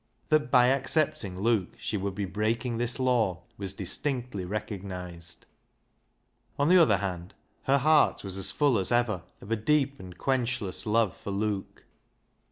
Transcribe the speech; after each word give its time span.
That 0.29 0.49
by 0.49 0.65
accepting 0.69 1.39
Luke 1.39 1.75
she 1.77 1.95
would 1.95 2.15
be 2.15 2.25
breaking 2.25 2.79
this 2.79 2.99
law, 2.99 3.43
was 3.59 3.71
distinctly 3.71 4.45
recognised. 4.45 5.45
On 6.57 6.69
the 6.69 6.77
other 6.81 6.97
hand, 6.97 7.35
her 7.65 7.77
heart 7.77 8.23
was 8.23 8.35
as 8.35 8.49
full 8.49 8.79
as 8.79 8.91
ever 8.91 9.21
of 9.41 9.51
a 9.51 9.55
deep 9.55 9.99
and 9.99 10.17
quenchless 10.17 10.87
love 10.87 11.15
for 11.15 11.29
Luke. 11.29 11.85